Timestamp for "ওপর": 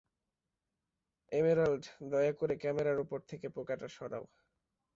2.99-3.19